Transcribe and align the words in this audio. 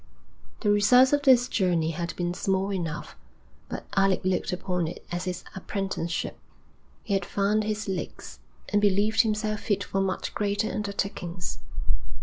The 0.61 0.71
results 0.71 1.13
of 1.13 1.21
this 1.21 1.47
journey 1.47 1.91
had 1.91 2.15
been 2.15 2.33
small 2.33 2.73
enough, 2.73 3.15
but 3.69 3.85
Alec 3.95 4.21
looked 4.23 4.51
upon 4.51 4.87
it 4.87 5.05
as 5.11 5.25
his 5.25 5.43
apprenticeship. 5.55 6.39
He 7.03 7.13
had 7.13 7.23
found 7.23 7.65
his 7.65 7.87
legs, 7.87 8.39
and 8.69 8.81
believed 8.81 9.21
himself 9.21 9.59
fit 9.59 9.83
for 9.83 10.01
much 10.01 10.33
greater 10.33 10.71
undertakings. 10.71 11.59